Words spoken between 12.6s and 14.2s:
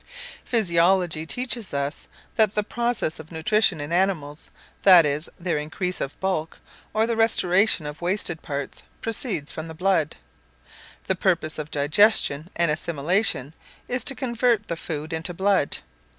assimilation is to